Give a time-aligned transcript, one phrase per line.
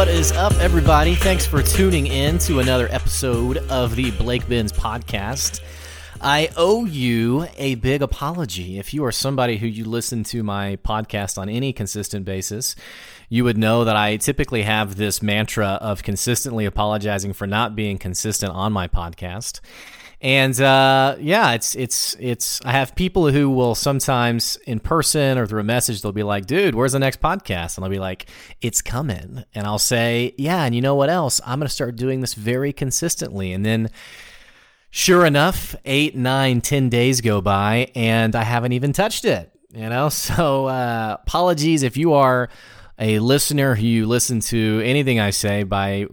[0.00, 1.14] What is up, everybody?
[1.14, 5.60] Thanks for tuning in to another episode of the Blake Benz podcast.
[6.22, 8.78] I owe you a big apology.
[8.78, 12.74] If you are somebody who you listen to my podcast on any consistent basis,
[13.28, 17.98] you would know that I typically have this mantra of consistently apologizing for not being
[17.98, 19.60] consistent on my podcast.
[20.22, 22.60] And uh, yeah, it's it's it's.
[22.62, 26.44] I have people who will sometimes in person or through a message, they'll be like,
[26.44, 28.26] "Dude, where's the next podcast?" And I'll be like,
[28.60, 31.40] "It's coming." And I'll say, "Yeah." And you know what else?
[31.46, 33.54] I'm going to start doing this very consistently.
[33.54, 33.88] And then,
[34.90, 39.50] sure enough, eight, nine, ten days go by, and I haven't even touched it.
[39.72, 42.50] You know, so uh, apologies if you are
[43.00, 46.06] a listener who you listen to anything I say by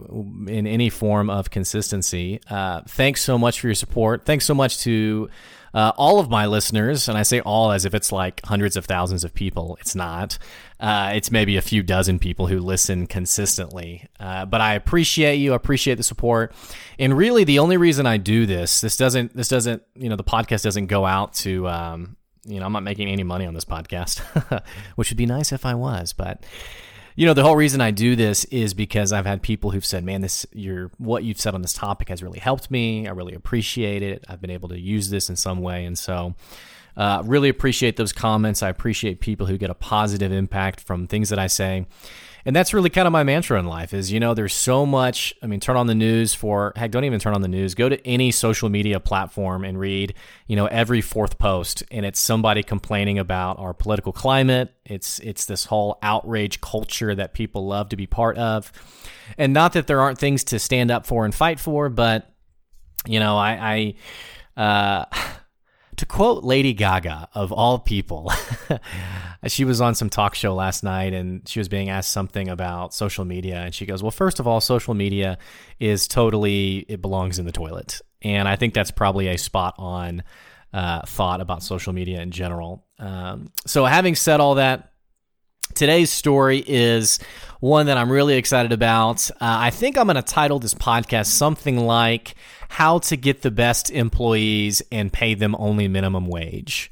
[0.46, 2.40] in any form of consistency.
[2.48, 4.24] Uh, thanks so much for your support.
[4.24, 5.28] Thanks so much to
[5.74, 8.86] uh, all of my listeners, and I say all as if it's like hundreds of
[8.86, 9.76] thousands of people.
[9.80, 10.38] It's not.
[10.80, 14.06] Uh, it's maybe a few dozen people who listen consistently.
[14.18, 15.52] Uh, but I appreciate you.
[15.52, 16.54] I appreciate the support.
[16.98, 20.24] And really, the only reason I do this, this doesn't, this doesn't, you know, the
[20.24, 23.64] podcast doesn't go out to, um, you know, I'm not making any money on this
[23.64, 24.20] podcast,
[24.96, 26.44] which would be nice if I was, but
[27.18, 30.04] you know, the whole reason I do this is because I've had people who've said,
[30.04, 33.08] "Man, this your what you've said on this topic has really helped me.
[33.08, 34.24] I really appreciate it.
[34.28, 36.36] I've been able to use this in some way." And so
[36.96, 38.62] uh, really appreciate those comments.
[38.62, 41.86] I appreciate people who get a positive impact from things that I say
[42.44, 45.34] and that's really kind of my mantra in life is you know there's so much
[45.42, 47.74] i mean turn on the news for heck don't even turn on the news.
[47.74, 50.14] Go to any social media platform and read
[50.46, 54.72] you know every fourth post and it's somebody complaining about our political climate.
[54.84, 58.72] It's it's this whole outrage culture that people love to be part of.
[59.36, 62.30] And not that there aren't things to stand up for and fight for but
[63.06, 63.94] you know i
[64.56, 65.04] i uh
[65.98, 68.32] to quote Lady Gaga, of all people,
[69.46, 72.94] she was on some talk show last night and she was being asked something about
[72.94, 73.56] social media.
[73.56, 75.38] And she goes, Well, first of all, social media
[75.78, 78.00] is totally, it belongs in the toilet.
[78.22, 80.22] And I think that's probably a spot on
[80.72, 82.86] uh, thought about social media in general.
[82.98, 84.92] Um, so, having said all that,
[85.74, 87.18] today's story is
[87.60, 89.30] one that I'm really excited about.
[89.32, 92.34] Uh, I think I'm going to title this podcast something like
[92.68, 96.90] how to get the best employees and pay them only minimum wage.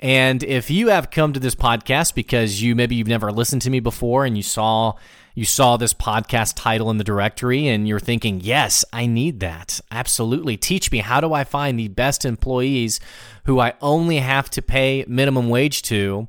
[0.00, 3.70] And if you have come to this podcast because you maybe you've never listened to
[3.70, 4.94] me before and you saw
[5.36, 9.80] you saw this podcast title in the directory and you're thinking, "Yes, I need that.
[9.90, 10.56] Absolutely.
[10.56, 13.00] Teach me how do I find the best employees
[13.44, 16.28] who I only have to pay minimum wage to?"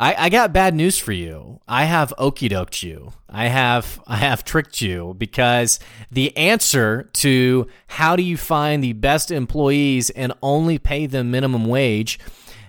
[0.00, 1.60] I, I got bad news for you.
[1.68, 3.12] I have okey doked you.
[3.28, 5.78] I have I have tricked you because
[6.10, 11.66] the answer to how do you find the best employees and only pay them minimum
[11.66, 12.18] wage,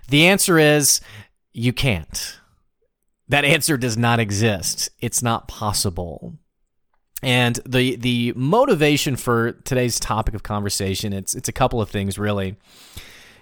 [0.09, 0.99] the answer is
[1.53, 2.37] you can't.
[3.29, 4.89] That answer does not exist.
[4.99, 6.37] It's not possible.
[7.23, 12.19] And the the motivation for today's topic of conversation, it's it's a couple of things
[12.19, 12.57] really.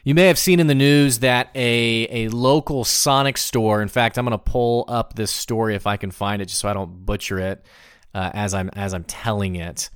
[0.03, 4.17] You may have seen in the news that a, a local Sonic store, in fact,
[4.17, 6.73] I'm going to pull up this story if I can find it just so I
[6.73, 7.65] don't butcher it
[8.13, 9.89] uh, as, I'm, as I'm telling it.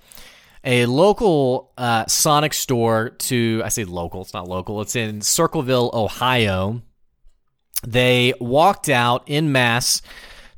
[0.66, 5.92] A local uh, Sonic store to, I say local, it's not local, it's in Circleville,
[5.94, 6.82] Ohio.
[7.86, 10.02] They walked out in mass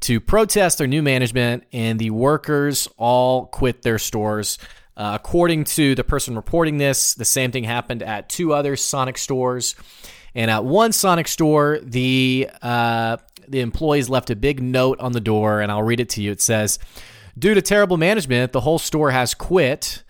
[0.01, 4.57] to protest their new management, and the workers all quit their stores
[4.97, 9.17] uh, according to the person reporting this, the same thing happened at two other Sonic
[9.17, 9.75] stores.
[10.33, 13.17] And at one Sonic store, the uh,
[13.47, 16.31] the employees left a big note on the door, and I'll read it to you.
[16.31, 16.79] It says,
[17.38, 20.03] "Due to terrible management, the whole store has quit.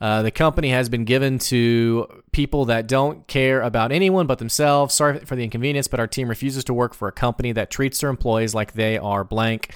[0.00, 4.94] Uh, the company has been given to people that don't care about anyone but themselves.
[4.94, 8.00] Sorry for the inconvenience, but our team refuses to work for a company that treats
[8.00, 9.74] their employees like they are blank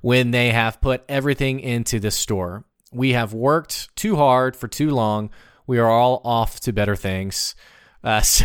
[0.00, 2.64] when they have put everything into this store.
[2.92, 5.30] We have worked too hard for too long.
[5.66, 7.54] We are all off to better things.
[8.04, 8.44] Uh, so,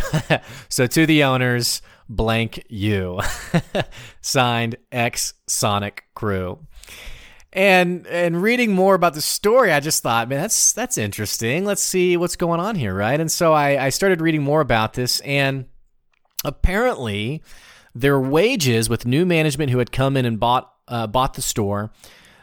[0.68, 3.20] so, to the owners, blank you.
[4.20, 6.60] Signed X Sonic Crew.
[7.52, 11.64] And and reading more about the story, I just thought, man, that's that's interesting.
[11.64, 13.18] Let's see what's going on here, right?
[13.18, 15.64] And so I, I started reading more about this, and
[16.44, 17.42] apparently,
[17.94, 21.90] their wages with new management who had come in and bought uh, bought the store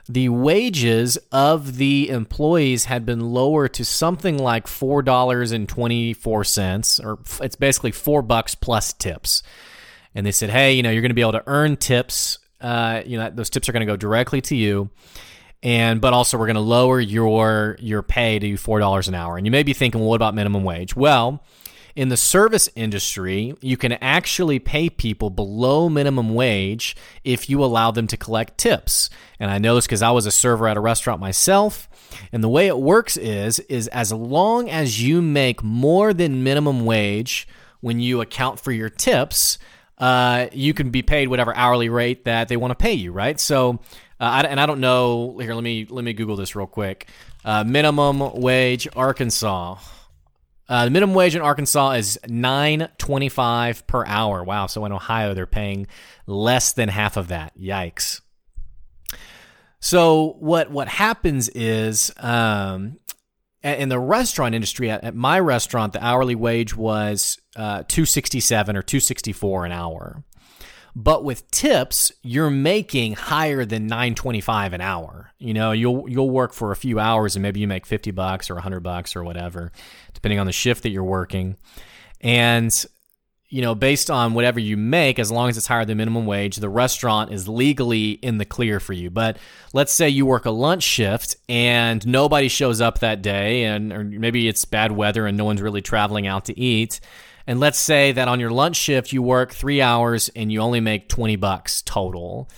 [0.07, 6.13] the wages of the employees had been lowered to something like four dollars and twenty
[6.13, 9.43] four cents, or it's basically four bucks plus tips.
[10.13, 12.39] And they said, "Hey, you know, you're going to be able to earn tips.
[12.61, 14.89] Uh, you know, those tips are going to go directly to you."
[15.63, 19.35] and but also we're going to lower your your pay to four dollars an hour.
[19.35, 20.95] And you may be thinking, well, what about minimum wage?
[20.95, 21.43] Well,
[21.95, 27.92] in the service industry, you can actually pay people below minimum wage if you allow
[27.92, 29.09] them to collect tips.
[29.39, 31.88] And I know this because I was a server at a restaurant myself.
[32.31, 36.86] And the way it works is is as long as you make more than minimum
[36.86, 37.47] wage
[37.81, 39.57] when you account for your tips,
[39.98, 43.39] uh, you can be paid whatever hourly rate that they want to pay you, right?
[43.39, 43.80] So,
[44.19, 45.38] uh, I, and I don't know.
[45.39, 47.07] Here, let me let me Google this real quick.
[47.44, 49.77] Uh, minimum wage Arkansas.
[50.67, 54.44] Uh, the minimum wage in Arkansas is nine twenty five per hour.
[54.44, 54.65] Wow!
[54.65, 55.88] So in Ohio, they're paying
[56.25, 57.57] less than half of that.
[57.57, 58.21] Yikes!
[59.79, 62.97] So what what happens is um,
[63.62, 68.39] in the restaurant industry at, at, my restaurant, the hourly wage was uh, two sixty
[68.39, 70.23] seven or two sixty four an hour.
[70.95, 75.33] But with tips, you're making higher than 925 an hour.
[75.38, 78.50] You know, you'll you'll work for a few hours and maybe you make 50 bucks
[78.50, 79.74] or 100 bucks or whatever,
[80.13, 81.57] depending on the shift that you're working.
[82.21, 82.74] And
[83.50, 86.57] you know, based on whatever you make, as long as it's higher than minimum wage,
[86.57, 89.09] the restaurant is legally in the clear for you.
[89.09, 89.38] But
[89.71, 94.03] let's say you work a lunch shift and nobody shows up that day, and or
[94.03, 97.00] maybe it's bad weather and no one's really traveling out to eat.
[97.47, 100.80] And let's say that on your lunch shift, you work three hours and you only
[100.80, 102.50] make 20 bucks total.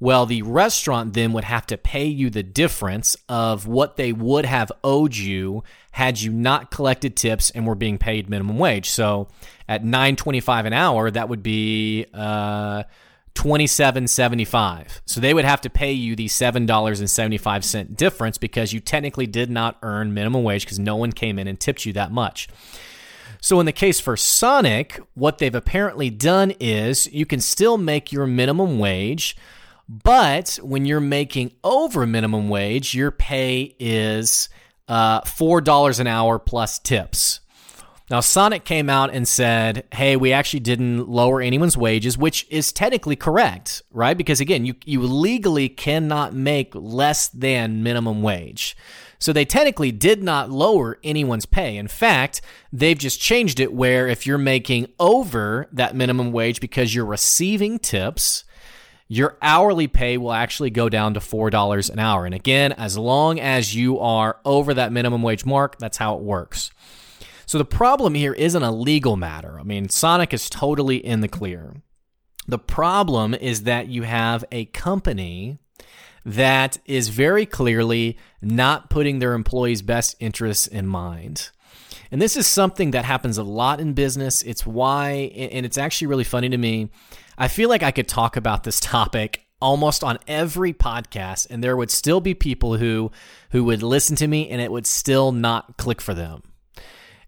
[0.00, 4.44] Well, the restaurant then would have to pay you the difference of what they would
[4.44, 5.62] have owed you
[5.92, 8.90] had you not collected tips and were being paid minimum wage.
[8.90, 9.28] So
[9.74, 12.84] at 9.25 an hour, that would be uh,
[13.34, 15.00] 27.75.
[15.06, 19.78] So they would have to pay you the $7.75 difference because you technically did not
[19.82, 22.48] earn minimum wage because no one came in and tipped you that much.
[23.40, 28.12] So, in the case for Sonic, what they've apparently done is you can still make
[28.12, 29.36] your minimum wage,
[29.88, 34.48] but when you're making over minimum wage, your pay is
[34.86, 37.40] uh, $4 an hour plus tips.
[38.12, 42.70] Now, Sonic came out and said, hey, we actually didn't lower anyone's wages, which is
[42.70, 44.14] technically correct, right?
[44.14, 48.76] Because again, you, you legally cannot make less than minimum wage.
[49.18, 51.78] So they technically did not lower anyone's pay.
[51.78, 56.94] In fact, they've just changed it where if you're making over that minimum wage because
[56.94, 58.44] you're receiving tips,
[59.08, 62.26] your hourly pay will actually go down to $4 an hour.
[62.26, 66.20] And again, as long as you are over that minimum wage mark, that's how it
[66.20, 66.72] works.
[67.46, 69.58] So the problem here isn't a legal matter.
[69.58, 71.74] I mean, Sonic is totally in the clear.
[72.46, 75.58] The problem is that you have a company
[76.24, 81.50] that is very clearly not putting their employees' best interests in mind.
[82.10, 84.42] And this is something that happens a lot in business.
[84.42, 86.90] It's why, and it's actually really funny to me.
[87.38, 91.76] I feel like I could talk about this topic almost on every podcast and there
[91.76, 93.12] would still be people who
[93.52, 96.42] who would listen to me and it would still not click for them.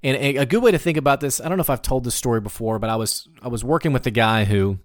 [0.04, 2.14] And a, good way to think about this, I don't know if I've told this
[2.14, 4.78] story before, but I was I was working with a guy who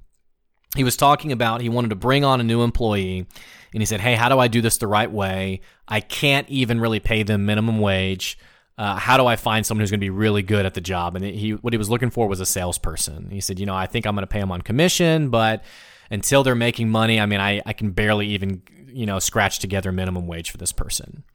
[0.77, 3.27] he was talking about he wanted to bring on a new employee
[3.74, 5.60] and he said, Hey, how do I do this the right way?
[5.89, 8.39] I can't even really pay them minimum wage.
[8.77, 11.18] Uh, how do I find someone who's going to be really good at the job?
[11.18, 13.30] And he, what he was looking for was a salesperson.
[13.30, 15.65] He said, you know, I think I'm going to pay them on commission, but
[16.10, 19.92] until they're making money, I mean, I, I can barely even, you know, scratch together
[19.92, 21.25] minimum wage for this person.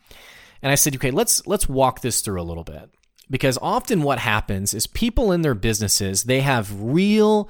[0.62, 2.88] And I said, okay, let's let's walk this through a little bit
[3.30, 7.48] because often what happens is people in their businesses they have real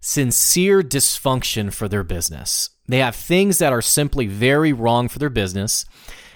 [0.00, 2.70] sincere dysfunction for their business.
[2.86, 5.86] They have things that are simply very wrong for their business.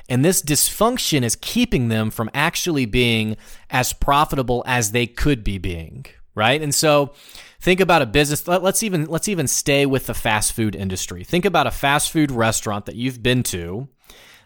[0.08, 3.36] And this dysfunction is keeping them from actually being
[3.68, 6.62] as profitable as they could be being, right?
[6.62, 7.12] And so
[7.60, 11.24] think about a business let's even let's even stay with the fast food industry.
[11.24, 13.88] Think about a fast food restaurant that you've been to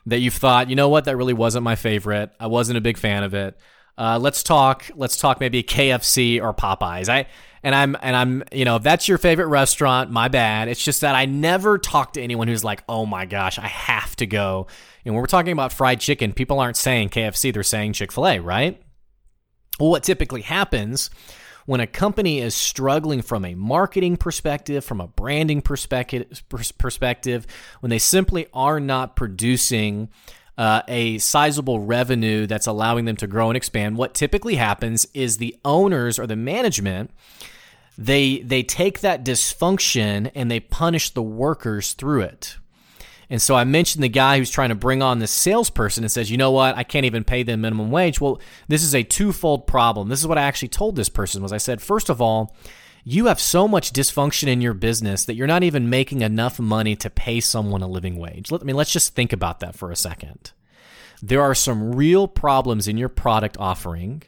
[0.07, 1.05] that you've thought, "You know what?
[1.05, 2.33] That really wasn't my favorite.
[2.41, 3.57] I wasn't a big fan of it."
[3.97, 4.87] Uh, let's talk.
[4.95, 7.09] Let's talk maybe KFC or Popeyes.
[7.09, 7.27] I
[7.63, 10.69] and I'm and I'm you know if that's your favorite restaurant, my bad.
[10.69, 14.17] It's just that I never talk to anyone who's like, oh my gosh, I have
[14.17, 14.67] to go.
[15.05, 18.27] And when we're talking about fried chicken, people aren't saying KFC; they're saying Chick Fil
[18.27, 18.83] A, right?
[19.79, 21.11] Well, what typically happens
[21.67, 26.43] when a company is struggling from a marketing perspective, from a branding perspective,
[26.79, 27.47] perspective,
[27.81, 30.09] when they simply are not producing
[30.59, 35.39] uh, a sizable revenue that's allowing them to grow and expand, what typically happens is
[35.39, 37.11] the owners or the management
[37.99, 42.57] they they take that dysfunction and they punish the workers through it.
[43.33, 46.31] And so I mentioned the guy who's trying to bring on this salesperson and says,
[46.31, 48.21] you know what, I can't even pay them minimum wage.
[48.21, 50.11] Well, this is a twofold problem.
[50.11, 52.55] This is what I actually told this person was I said, first of all,
[53.05, 56.95] you have so much dysfunction in your business that you're not even making enough money
[56.97, 58.51] to pay someone a living wage.
[58.51, 60.53] Let, I mean, let's just think about that for a second.
[61.23, 64.25] There are some real problems in your product offering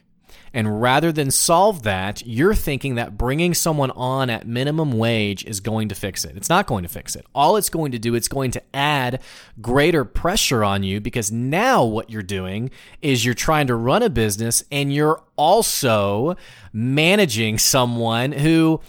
[0.55, 5.59] And rather than solve that, you're thinking that bringing someone on at minimum wage is
[5.59, 6.37] going to fix it.
[6.37, 7.25] It's not going to fix it.
[7.35, 9.21] All it's going to do, it's going to add
[9.61, 12.71] greater pressure on you because now what you're doing
[13.01, 16.37] is you're trying to run a business and you're also
[16.71, 18.79] managing someone who,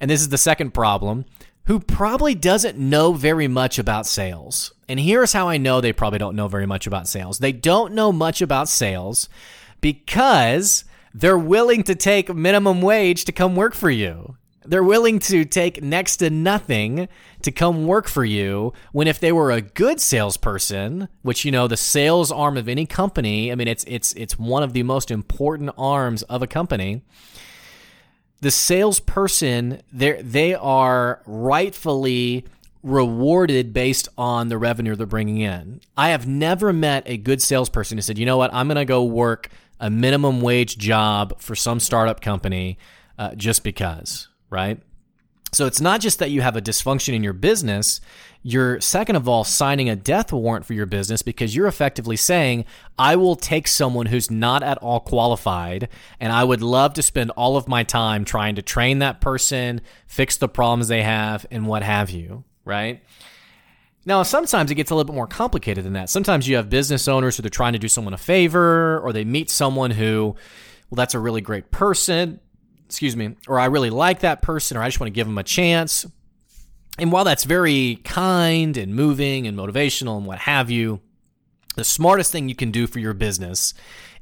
[0.00, 1.24] and this is the second problem,
[1.66, 4.74] who probably doesn't know very much about sales.
[4.88, 7.38] And here's how I know they probably don't know very much about sales.
[7.38, 9.28] They don't know much about sales
[9.80, 10.82] because
[11.14, 14.36] they're willing to take minimum wage to come work for you.
[14.64, 17.08] They're willing to take next to nothing
[17.42, 21.66] to come work for you when if they were a good salesperson, which you know
[21.66, 25.10] the sales arm of any company, I mean it's it's it's one of the most
[25.10, 27.02] important arms of a company.
[28.40, 32.44] The salesperson they they are rightfully
[32.84, 35.80] rewarded based on the revenue they're bringing in.
[35.96, 38.54] I have never met a good salesperson who said, "You know what?
[38.54, 39.50] I'm going to go work
[39.82, 42.78] a minimum wage job for some startup company
[43.18, 44.80] uh, just because, right?
[45.52, 48.00] So it's not just that you have a dysfunction in your business.
[48.42, 52.64] You're, second of all, signing a death warrant for your business because you're effectively saying,
[52.96, 55.88] I will take someone who's not at all qualified
[56.20, 59.82] and I would love to spend all of my time trying to train that person,
[60.06, 63.02] fix the problems they have, and what have you, right?
[64.04, 66.10] Now, sometimes it gets a little bit more complicated than that.
[66.10, 69.24] Sometimes you have business owners who they're trying to do someone a favor, or they
[69.24, 70.34] meet someone who,
[70.90, 72.40] well, that's a really great person,
[72.86, 75.38] excuse me, or I really like that person, or I just want to give them
[75.38, 76.04] a chance.
[76.98, 81.00] And while that's very kind and moving and motivational and what have you,
[81.76, 83.72] the smartest thing you can do for your business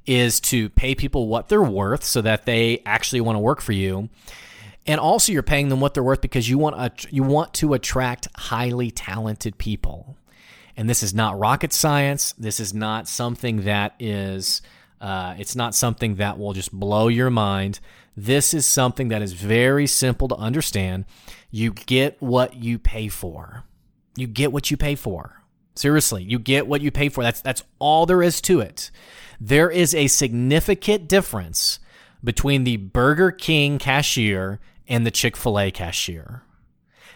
[0.06, 3.72] is to pay people what they're worth so that they actually want to work for
[3.72, 4.08] you
[4.90, 8.26] and also you're paying them what they're worth because you want you want to attract
[8.36, 10.16] highly talented people.
[10.76, 12.32] And this is not rocket science.
[12.32, 14.62] This is not something that is
[15.00, 17.78] uh, it's not something that will just blow your mind.
[18.16, 21.04] This is something that is very simple to understand.
[21.52, 23.62] You get what you pay for.
[24.16, 25.40] You get what you pay for.
[25.76, 27.22] Seriously, you get what you pay for.
[27.22, 28.90] That's that's all there is to it.
[29.40, 31.78] There is a significant difference
[32.24, 34.58] between the Burger King cashier
[34.90, 36.42] and the Chick fil A cashier.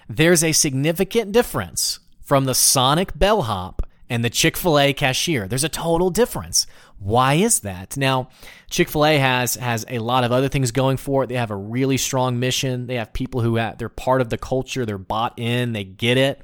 [0.09, 5.49] There's a significant difference from the Sonic bellhop and the Chick fil A cashier.
[5.49, 6.67] There's a total difference.
[6.99, 7.97] Why is that?
[7.97, 8.29] Now,
[8.71, 11.27] Chick fil A has, has a lot of other things going for it.
[11.27, 12.87] They have a really strong mission.
[12.87, 16.17] They have people who have, they're part of the culture, they're bought in, they get
[16.17, 16.41] it.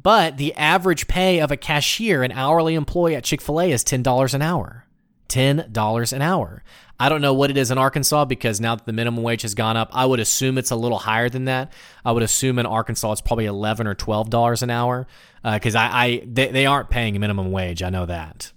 [0.00, 3.84] But the average pay of a cashier, an hourly employee at Chick fil A, is
[3.84, 4.86] $10 an hour.
[5.28, 6.62] $10 an hour.
[7.00, 9.54] I don't know what it is in Arkansas because now that the minimum wage has
[9.54, 11.72] gone up, I would assume it's a little higher than that.
[12.04, 15.06] I would assume in Arkansas it's probably eleven or twelve dollars an hour
[15.44, 17.84] because uh, I, I they, they aren't paying minimum wage.
[17.84, 18.52] I know that,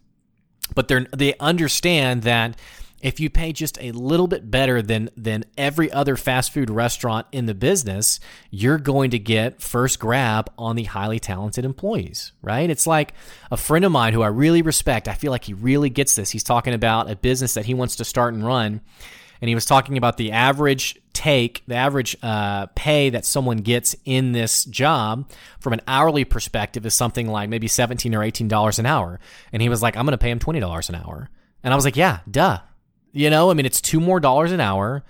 [0.74, 2.58] but they they understand that
[3.02, 7.28] if you pay just a little bit better than than every other fast food restaurant
[7.32, 12.70] in the business, you're going to get first grab on the highly talented employees, right?
[12.70, 13.14] It's like
[13.50, 15.08] a friend of mine who I really respect.
[15.08, 16.30] I feel like he really gets this.
[16.30, 18.82] He's talking about a business that he wants to start and run,
[19.42, 23.96] and he was talking about the average take, the average uh, pay that someone gets
[24.06, 25.30] in this job
[25.60, 29.20] from an hourly perspective is something like maybe seventeen or eighteen dollars an hour,
[29.52, 31.30] and he was like, "I'm going to pay him twenty dollars an hour,"
[31.64, 32.60] and I was like, "Yeah, duh."
[33.12, 35.04] You know, I mean, it's two more dollars an hour.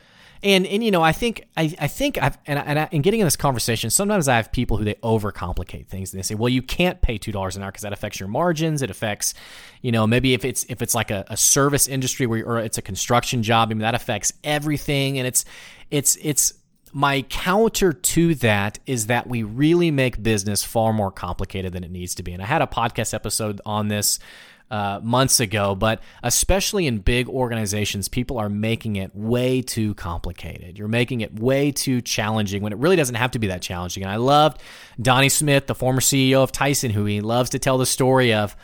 [0.43, 3.19] And, and you know, I think I, I think I've and, and I, in getting
[3.19, 6.49] in this conversation, sometimes I have people who they overcomplicate things and they say, well,
[6.49, 8.81] you can't pay two dollars an hour because that affects your margins.
[8.81, 9.35] It affects,
[9.83, 12.79] you know, maybe if it's if it's like a, a service industry where or it's
[12.79, 15.19] a construction job, I mean that affects everything.
[15.19, 15.45] And it's
[15.91, 16.53] it's it's
[16.91, 21.91] my counter to that is that we really make business far more complicated than it
[21.91, 22.33] needs to be.
[22.33, 24.19] And I had a podcast episode on this
[24.71, 30.79] uh, months ago, but especially in big organizations, people are making it way too complicated.
[30.79, 34.01] You're making it way too challenging when it really doesn't have to be that challenging.
[34.03, 34.61] And I loved
[34.99, 38.55] Donnie Smith, the former CEO of Tyson, who he loves to tell the story of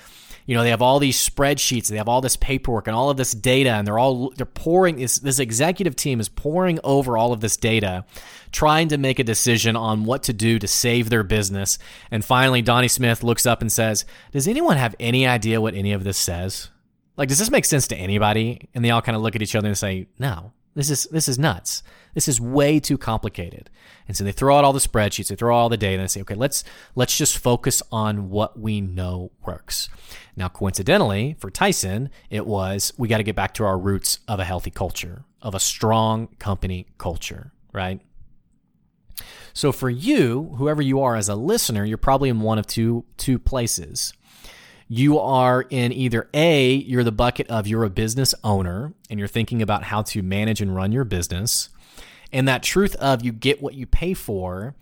[0.48, 3.18] you know they have all these spreadsheets they have all this paperwork and all of
[3.18, 7.32] this data and they're all they're pouring this, this executive team is pouring over all
[7.32, 8.04] of this data
[8.52, 11.78] trying to make a decision on what to do to save their business.
[12.10, 15.92] And finally donnie smith looks up and says does anyone have any idea what any
[15.94, 16.70] of this says?
[17.18, 18.70] Like does this make sense to anybody?
[18.74, 21.28] And they all kind of look at each other and say no this is this
[21.28, 21.82] is nuts.
[22.14, 23.70] This is way too complicated.
[24.08, 26.04] And so they throw out all the spreadsheets, they throw out all the data, and
[26.04, 26.64] they say, okay, let's
[26.96, 29.90] let's just focus on what we know works.
[30.36, 34.40] Now, coincidentally, for Tyson, it was we got to get back to our roots of
[34.40, 38.00] a healthy culture, of a strong company culture, right?
[39.54, 43.06] So for you, whoever you are as a listener, you're probably in one of two
[43.18, 44.14] two places.
[44.88, 49.28] You are in either A, you're the bucket of you're a business owner and you're
[49.28, 51.70] thinking about how to manage and run your business.
[52.32, 54.76] And that truth of you get what you pay for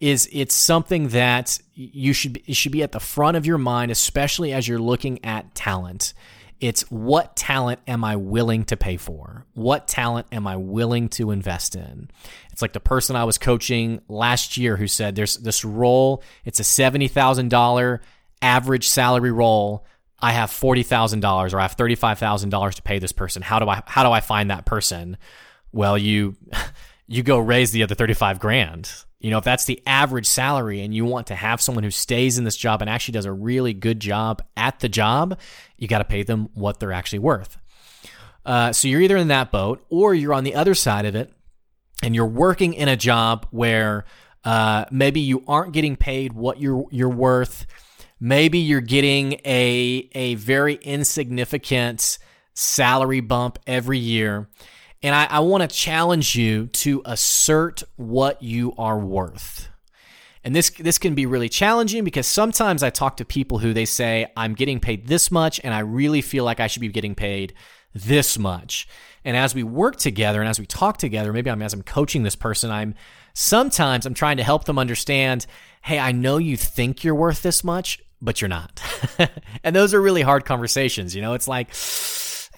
[0.00, 3.90] is it's something that you should it should be at the front of your mind,
[3.90, 6.14] especially as you're looking at talent.
[6.60, 9.44] It's what talent am I willing to pay for?
[9.54, 12.10] What talent am I willing to invest in?
[12.52, 16.58] It's like the person I was coaching last year who said there's this role, it's
[16.58, 18.00] a $70,000
[18.42, 19.84] average salary role.
[20.20, 23.42] I have $40,000 or I have $35,000 to pay this person.
[23.42, 25.16] How do I how do I find that person?
[25.72, 26.36] Well, you
[27.06, 28.92] you go raise the other 35 grand.
[29.20, 32.38] You know, if that's the average salary and you want to have someone who stays
[32.38, 35.38] in this job and actually does a really good job at the job,
[35.76, 37.58] you got to pay them what they're actually worth.
[38.46, 41.32] Uh, so you're either in that boat or you're on the other side of it
[42.02, 44.04] and you're working in a job where
[44.44, 47.66] uh, maybe you aren't getting paid what you're you're worth.
[48.20, 52.18] Maybe you're getting a a very insignificant
[52.54, 54.48] salary bump every year
[55.02, 59.68] and I, I want to challenge you to assert what you are worth.
[60.44, 63.84] And this this can be really challenging because sometimes I talk to people who they
[63.84, 67.14] say I'm getting paid this much and I really feel like I should be getting
[67.14, 67.54] paid
[67.94, 68.88] this much.
[69.24, 72.22] And as we work together and as we talk together, maybe I'm as I'm coaching
[72.22, 72.94] this person, I'm
[73.34, 75.46] sometimes I'm trying to help them understand,
[75.82, 78.82] hey, I know you think you're worth this much, but you're not.
[79.64, 81.34] and those are really hard conversations, you know?
[81.34, 81.68] It's like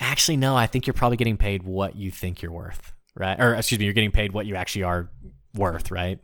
[0.01, 3.39] actually, no, I think you're probably getting paid what you think you're worth, right?
[3.39, 5.11] Or excuse me, you're getting paid what you actually are
[5.55, 6.19] worth, right?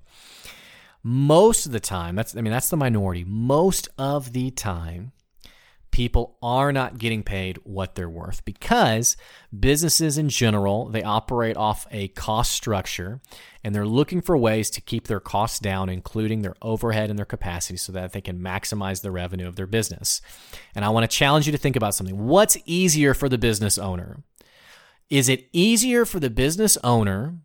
[1.02, 3.25] Most of the time, that's I mean, that's the minority.
[3.25, 5.12] Most of the time,
[5.96, 9.16] people are not getting paid what they're worth because
[9.58, 13.18] businesses in general they operate off a cost structure
[13.64, 17.24] and they're looking for ways to keep their costs down including their overhead and their
[17.24, 20.20] capacity so that they can maximize the revenue of their business.
[20.74, 22.26] And i want to challenge you to think about something.
[22.26, 24.22] What's easier for the business owner?
[25.08, 27.37] Is it easier for the business owner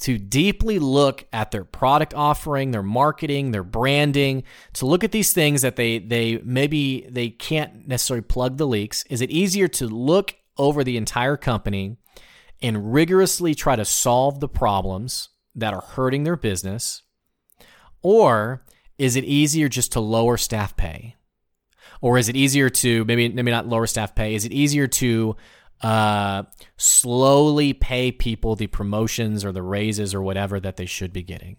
[0.00, 4.42] to deeply look at their product offering, their marketing, their branding,
[4.74, 9.04] to look at these things that they they maybe they can't necessarily plug the leaks?
[9.10, 11.96] Is it easier to look over the entire company
[12.62, 17.02] and rigorously try to solve the problems that are hurting their business?
[18.02, 18.64] Or
[18.98, 21.16] is it easier just to lower staff pay?
[22.00, 24.34] Or is it easier to maybe maybe not lower staff pay?
[24.34, 25.36] Is it easier to
[25.82, 26.44] uh,
[26.76, 31.56] slowly pay people the promotions or the raises or whatever that they should be getting.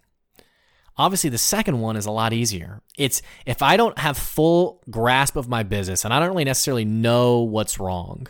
[0.97, 2.81] Obviously, the second one is a lot easier.
[2.97, 6.85] It's if I don't have full grasp of my business and I don't really necessarily
[6.85, 8.27] know what's wrong,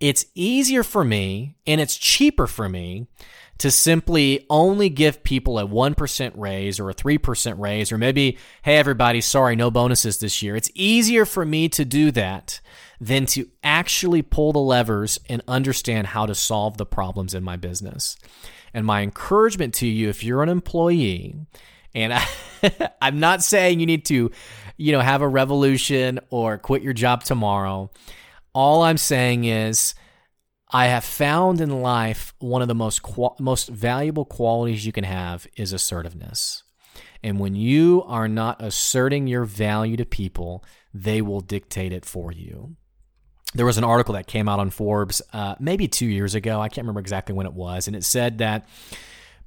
[0.00, 3.06] it's easier for me and it's cheaper for me
[3.58, 8.76] to simply only give people a 1% raise or a 3% raise, or maybe, hey,
[8.76, 10.56] everybody, sorry, no bonuses this year.
[10.56, 12.60] It's easier for me to do that
[13.00, 17.56] than to actually pull the levers and understand how to solve the problems in my
[17.56, 18.16] business.
[18.74, 21.34] And my encouragement to you, if you're an employee,
[21.94, 22.26] and I,
[23.00, 24.30] I'm not saying you need to,
[24.76, 27.90] you know, have a revolution or quit your job tomorrow.
[28.54, 29.94] All I'm saying is,
[30.70, 33.00] I have found in life one of the most
[33.38, 36.64] most valuable qualities you can have is assertiveness.
[37.22, 42.32] And when you are not asserting your value to people, they will dictate it for
[42.32, 42.76] you.
[43.54, 46.60] There was an article that came out on Forbes uh, maybe two years ago.
[46.60, 47.86] I can't remember exactly when it was.
[47.86, 48.68] And it said that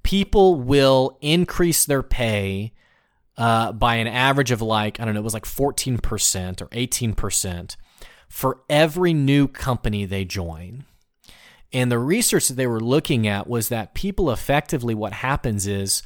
[0.04, 2.74] people will increase their pay
[3.38, 7.76] uh, by an average of like, I don't know, it was like 14% or 18%
[8.28, 10.86] for every new company they join.
[11.72, 16.02] And the research that they were looking at was that people effectively, what happens is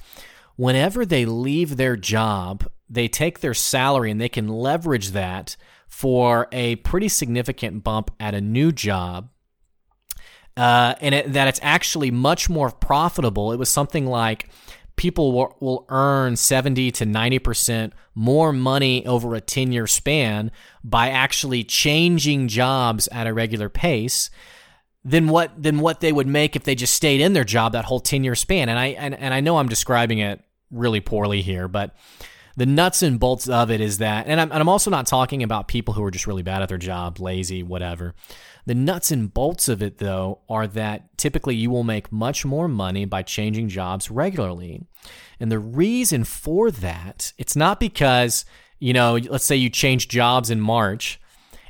[0.56, 5.56] whenever they leave their job, they take their salary and they can leverage that
[5.88, 9.30] for a pretty significant bump at a new job.
[10.56, 13.52] Uh, and it, that it's actually much more profitable.
[13.52, 14.50] It was something like
[14.96, 20.52] people will, will earn 70 to 90% more money over a 10 year span
[20.84, 24.30] by actually changing jobs at a regular pace
[25.06, 27.86] than what than what they would make if they just stayed in their job that
[27.86, 28.70] whole 10 year span.
[28.70, 31.96] And I and, and I know I'm describing it really poorly here, but
[32.56, 35.42] the nuts and bolts of it is that, and I'm, and I'm also not talking
[35.42, 38.14] about people who are just really bad at their job, lazy, whatever.
[38.66, 42.68] The nuts and bolts of it, though, are that typically you will make much more
[42.68, 44.86] money by changing jobs regularly.
[45.40, 48.46] And the reason for that, it's not because,
[48.80, 51.20] you know, let's say you change jobs in March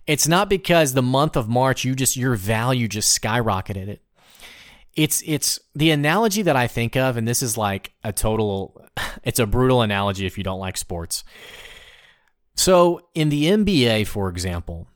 [0.05, 4.01] it's not because the month of March you just your value just skyrocketed it.
[4.95, 8.85] It's it's the analogy that I think of, and this is like a total
[9.23, 11.23] it's a brutal analogy if you don't like sports.
[12.55, 14.87] So in the NBA, for example,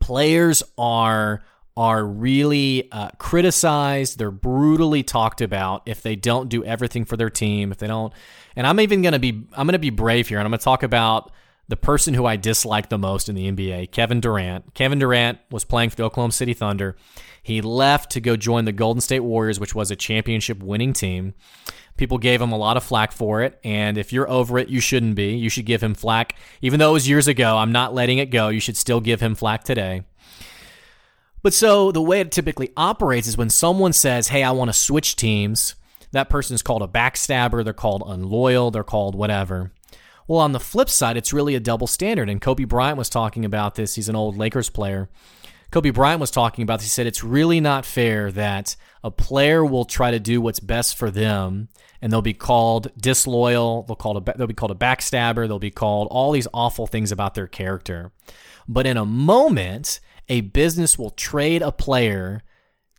[0.00, 1.42] players are
[1.76, 4.18] are really uh, criticized.
[4.18, 7.70] They're brutally talked about if they don't do everything for their team.
[7.70, 8.12] If they don't,
[8.56, 11.30] and I'm even gonna be I'm gonna be brave here, and I'm gonna talk about
[11.68, 14.74] the person who I dislike the most in the NBA, Kevin Durant.
[14.74, 16.96] Kevin Durant was playing for the Oklahoma City Thunder.
[17.42, 21.34] He left to go join the Golden State Warriors, which was a championship winning team.
[21.98, 24.80] People gave him a lot of flack for it, and if you're over it, you
[24.80, 25.34] shouldn't be.
[25.34, 26.36] You should give him flack.
[26.62, 28.48] Even though it was years ago, I'm not letting it go.
[28.48, 30.04] You should still give him flack today.
[31.42, 34.78] But so the way it typically operates is when someone says, Hey, I want to
[34.78, 35.74] switch teams,
[36.12, 39.72] that person is called a backstabber, they're called unloyal, they're called whatever.
[40.28, 42.28] Well, on the flip side, it's really a double standard.
[42.28, 43.94] And Kobe Bryant was talking about this.
[43.94, 45.08] He's an old Lakers player.
[45.70, 46.86] Kobe Bryant was talking about this.
[46.86, 50.96] He said it's really not fair that a player will try to do what's best
[50.96, 51.68] for them
[52.00, 56.08] and they'll be called disloyal, they'll a, they'll be called a backstabber, they'll be called
[56.10, 58.12] all these awful things about their character.
[58.68, 62.42] But in a moment, a business will trade a player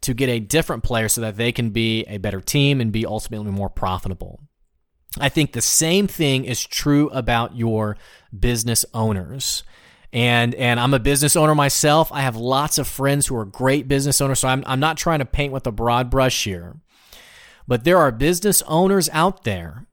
[0.02, 3.06] to get a different player so that they can be a better team and be
[3.06, 4.42] ultimately more profitable.
[5.18, 7.98] I think the same thing is true about your
[8.38, 9.64] business owners.
[10.12, 12.12] And and I'm a business owner myself.
[12.12, 15.20] I have lots of friends who are great business owners, so I'm I'm not trying
[15.20, 16.78] to paint with a broad brush here.
[17.68, 19.86] But there are business owners out there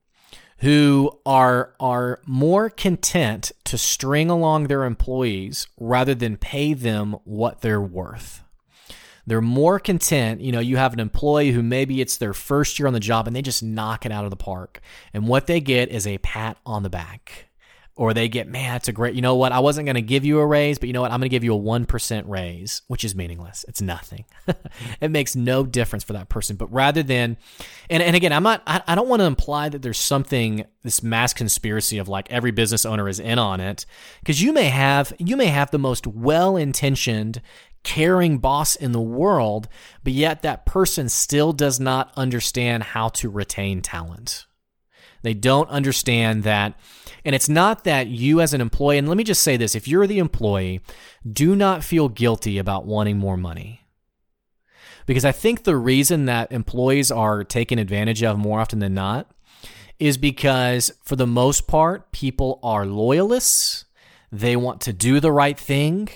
[0.59, 7.61] who are are more content to string along their employees rather than pay them what
[7.61, 8.42] they're worth.
[9.26, 10.40] They're more content.
[10.40, 13.26] You know, you have an employee who maybe it's their first year on the job
[13.26, 14.80] and they just knock it out of the park.
[15.12, 17.46] And what they get is a pat on the back.
[17.98, 19.52] Or they get, man, that's a great, you know what?
[19.52, 21.10] I wasn't going to give you a raise, but you know what?
[21.10, 23.64] I'm going to give you a 1% raise, which is meaningless.
[23.68, 24.26] It's nothing.
[25.00, 26.56] it makes no difference for that person.
[26.56, 27.38] But rather than,
[27.88, 31.02] and, and again, I'm not, I, I don't want to imply that there's something, this
[31.02, 33.86] mass conspiracy of like every business owner is in on it.
[34.26, 37.40] Cause you may have, you may have the most well intentioned,
[37.87, 39.68] caring boss in the world,
[40.03, 44.44] but yet that person still does not understand how to retain talent.
[45.22, 46.75] They don't understand that.
[47.25, 49.87] And it's not that you, as an employee, and let me just say this if
[49.87, 50.81] you're the employee,
[51.33, 53.83] do not feel guilty about wanting more money.
[55.07, 59.31] Because I think the reason that employees are taken advantage of more often than not
[60.01, 63.85] is because, for the most part, people are loyalists.
[64.33, 66.09] They want to do the right thing.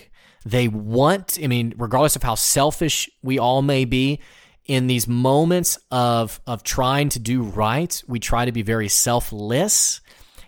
[0.44, 4.20] They want, I mean, regardless of how selfish we all may be,
[4.66, 10.00] in these moments of of trying to do right, we try to be very selfless.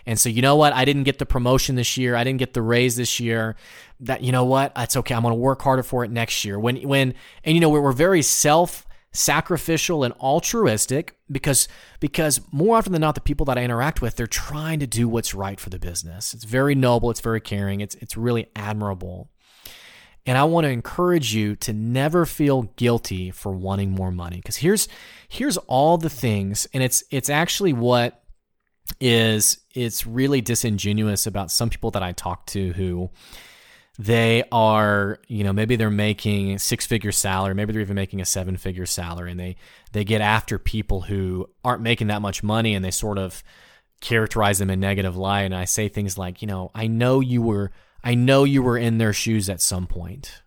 [0.07, 0.73] And so, you know what?
[0.73, 2.15] I didn't get the promotion this year.
[2.15, 3.57] I didn't get the raise this year.
[4.01, 4.75] That you know what?
[4.75, 5.15] That's okay.
[5.15, 6.59] I'm going to work harder for it next year.
[6.59, 11.69] When when and you know we're, we're very self sacrificial and altruistic because
[12.01, 15.07] because more often than not the people that I interact with they're trying to do
[15.09, 16.33] what's right for the business.
[16.33, 19.32] It's very noble, it's very caring, it's it's really admirable.
[20.25, 24.37] And I want to encourage you to never feel guilty for wanting more money.
[24.37, 24.89] Because here's
[25.29, 28.23] here's all the things and it's it's actually what
[29.01, 33.11] is it's really disingenuous about some people that I talk to who
[33.99, 38.25] they are, you know, maybe they're making six figure salary, maybe they're even making a
[38.25, 39.57] seven figure salary and they
[39.93, 43.43] they get after people who aren't making that much money and they sort of
[44.01, 45.43] characterize them in negative light.
[45.43, 47.71] And I say things like, you know, I know you were
[48.05, 50.43] I know you were in their shoes at some point.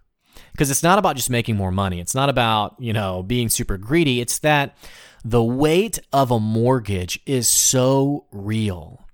[0.51, 1.99] Because it's not about just making more money.
[1.99, 4.21] It's not about, you know, being super greedy.
[4.21, 4.77] It's that
[5.23, 9.05] the weight of a mortgage is so real.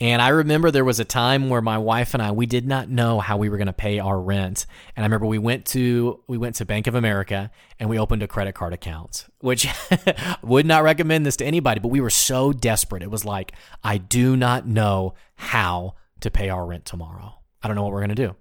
[0.00, 2.88] And I remember there was a time where my wife and I we did not
[2.88, 4.66] know how we were going to pay our rent.
[4.94, 7.50] And I remember we went to we went to Bank of America
[7.80, 9.66] and we opened a credit card account, which
[10.42, 13.02] would not recommend this to anybody, but we were so desperate.
[13.02, 13.52] It was like
[13.82, 17.37] I do not know how to pay our rent tomorrow.
[17.62, 18.36] I don't know what we're going to do.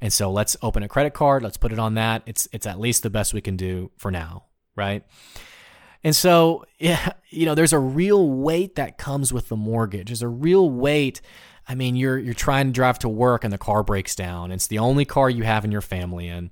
[0.00, 1.42] And so let's open a credit card.
[1.44, 2.22] Let's put it on that.
[2.26, 5.04] It's it's at least the best we can do for now, right?
[6.04, 10.08] And so, yeah, you know, there's a real weight that comes with the mortgage.
[10.08, 11.20] There's a real weight.
[11.68, 14.50] I mean, you're you're trying to drive to work and the car breaks down.
[14.50, 16.50] It's the only car you have in your family, and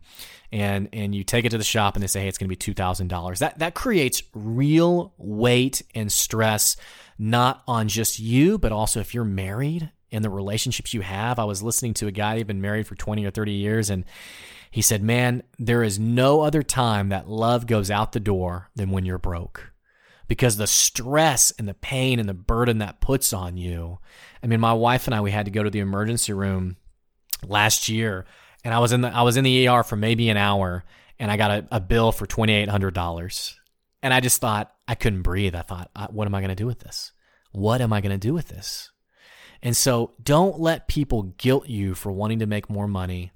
[0.52, 2.52] and and you take it to the shop and they say, hey, it's going to
[2.52, 3.40] be two thousand dollars.
[3.40, 6.76] That that creates real weight and stress,
[7.18, 11.38] not on just you, but also if you're married in the relationships you have.
[11.38, 14.04] I was listening to a guy who'd been married for 20 or 30 years, and
[14.70, 18.90] he said, Man, there is no other time that love goes out the door than
[18.90, 19.72] when you're broke.
[20.28, 23.98] Because the stress and the pain and the burden that puts on you.
[24.42, 26.76] I mean, my wife and I, we had to go to the emergency room
[27.44, 28.26] last year,
[28.62, 30.84] and I was in the I was in the ER for maybe an hour,
[31.18, 33.58] and I got a, a bill for twenty eight hundred dollars,
[34.04, 35.56] and I just thought I couldn't breathe.
[35.56, 37.10] I thought, what am I going to do with this?
[37.52, 38.92] What am I going to do with this?
[39.62, 43.32] And so don't let people guilt you for wanting to make more money.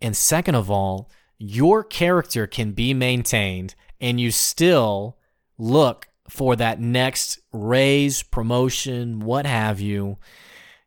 [0.00, 5.16] And second of all, your character can be maintained and you still
[5.58, 10.18] look for that next raise, promotion, what have you.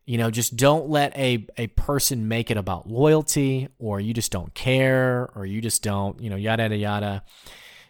[0.04, 4.32] You know, just don't let a, a person make it about loyalty or you just
[4.32, 7.24] don't care or you just don't, you know, yada, yada, yada.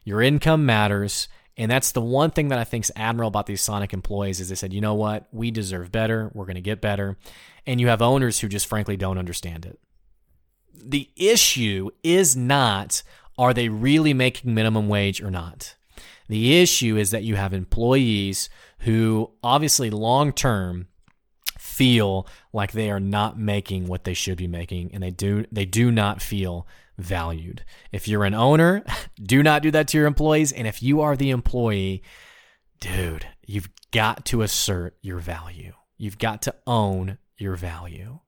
[0.04, 1.28] Your income matters.
[1.58, 4.48] And that's the one thing that I think is admirable about these Sonic employees is
[4.48, 6.30] they said, you know what, we deserve better.
[6.32, 7.18] We're going to get better.
[7.66, 9.80] And you have owners who just frankly don't understand it.
[10.72, 13.02] The issue is not
[13.36, 15.76] are they really making minimum wage or not?
[16.28, 18.48] The issue is that you have employees
[18.80, 20.88] who obviously long term
[21.58, 25.64] feel like they are not making what they should be making and they do they
[25.64, 26.66] do not feel
[26.98, 27.64] valued.
[27.92, 28.84] If you're an owner,
[29.22, 32.02] do not do that to your employees and if you are the employee,
[32.80, 35.72] dude, you've got to assert your value.
[35.96, 38.20] You've got to own your value.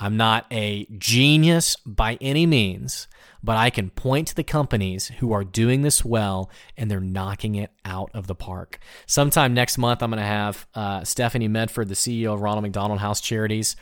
[0.00, 3.08] I'm not a genius by any means,
[3.42, 7.56] but I can point to the companies who are doing this well and they're knocking
[7.56, 8.78] it out of the park.
[9.06, 13.00] Sometime next month, I'm going to have uh, Stephanie Medford, the CEO of Ronald McDonald
[13.00, 13.76] House Charities,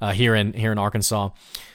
[0.00, 1.30] uh, here in here in Arkansas.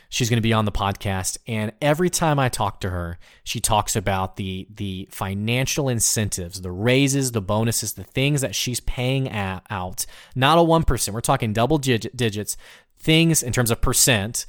[0.10, 3.60] She's going to be on the podcast, and every time I talk to her, she
[3.60, 9.32] talks about the the financial incentives, the raises, the bonuses, the things that she's paying
[9.32, 10.06] out.
[10.36, 11.16] Not a one percent.
[11.16, 12.58] We're talking double digits
[13.04, 14.46] things in terms of percent,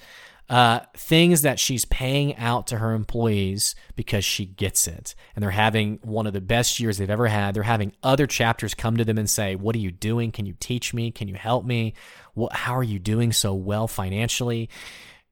[0.49, 5.15] uh, things that she's paying out to her employees because she gets it.
[5.35, 7.55] And they're having one of the best years they've ever had.
[7.55, 10.33] They're having other chapters come to them and say, What are you doing?
[10.33, 11.11] Can you teach me?
[11.11, 11.95] Can you help me?
[12.35, 14.69] What, how are you doing so well financially?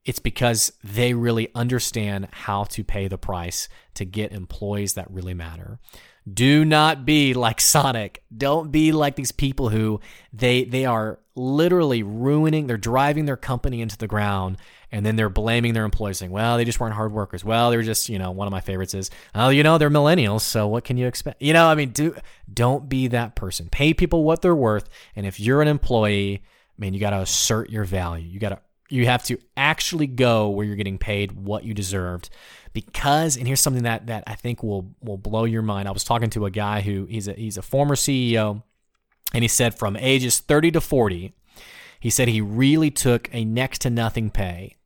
[0.04, 5.34] It's because they really understand how to pay the price to get employees that really
[5.34, 5.78] matter.
[6.32, 8.22] Do not be like Sonic.
[8.36, 10.00] Don't be like these people who
[10.32, 14.58] they they are literally ruining, they're driving their company into the ground
[14.92, 17.82] and then they're blaming their employees saying, "Well, they just weren't hard workers." Well, they're
[17.82, 20.84] just, you know, one of my favorites is, "Oh, you know, they're millennials, so what
[20.84, 22.14] can you expect?" You know, I mean, do
[22.52, 23.68] don't be that person.
[23.70, 26.42] Pay people what they're worth, and if you're an employee,
[26.76, 28.28] man, you got to assert your value.
[28.28, 32.28] You got to you have to actually go where you're getting paid what you deserved
[32.72, 35.88] because and here's something that that I think will will blow your mind.
[35.88, 38.62] I was talking to a guy who he's a he's a former CEO
[39.32, 41.34] and he said from ages 30 to 40
[42.00, 44.76] he said he really took a next to nothing pay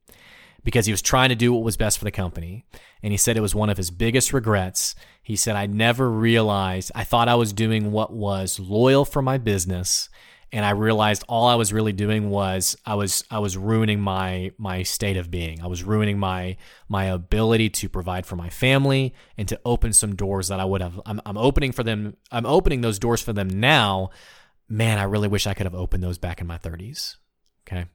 [0.67, 2.67] because he was trying to do what was best for the company.
[3.03, 4.95] And he said it was one of his biggest regrets.
[5.23, 9.39] He said, I never realized, I thought I was doing what was loyal for my
[9.39, 10.11] business
[10.53, 14.53] and I realized all I was really doing was I was I was ruining my
[14.59, 15.61] my state of being.
[15.63, 16.57] I was ruining my
[16.89, 20.81] my ability to provide for my family and to open some doors that I would
[20.81, 21.01] have.
[21.05, 22.17] I'm, I'm opening for them.
[22.31, 24.11] I'm opening those doors for them now.
[24.69, 27.17] Man, I really wish I could have opened those back in my 30s.
[27.67, 27.87] Okay.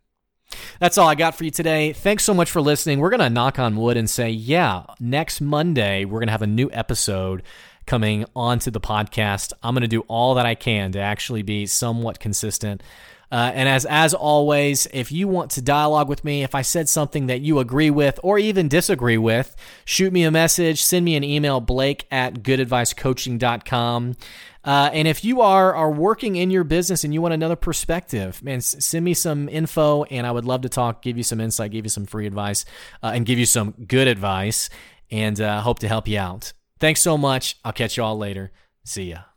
[0.80, 1.94] That's all I got for you today.
[1.94, 3.00] Thanks so much for listening.
[3.00, 6.42] We're going to knock on wood and say, yeah, next Monday, we're going to have
[6.42, 7.44] a new episode
[7.92, 9.52] coming onto the podcast.
[9.62, 12.82] I'm going to do all that I can to actually be somewhat consistent.
[13.30, 16.88] Uh, and as as always, if you want to dialogue with me, if I said
[16.88, 21.18] something that you agree with or even disagree with, shoot me a message, send me
[21.18, 24.16] an email, blake at goodadvicecoaching.com.
[24.64, 28.42] Uh, and if you are are working in your business and you want another perspective,
[28.42, 31.72] man, send me some info, and I would love to talk, give you some insight,
[31.72, 32.64] give you some free advice,
[33.04, 34.70] uh, and give you some good advice,
[35.10, 36.54] and uh, hope to help you out.
[36.82, 37.58] Thanks so much.
[37.64, 38.52] I'll catch you all later.
[38.84, 39.31] See ya.